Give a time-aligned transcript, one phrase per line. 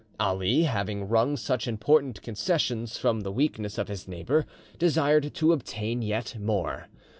[0.19, 4.47] Ali, having wrung such important concessions from the weakness of his neighbour,
[4.79, 6.87] desired to obtain yet more.